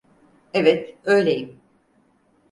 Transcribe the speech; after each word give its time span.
Evet, 0.53 0.97
öyleyim. 1.05 1.61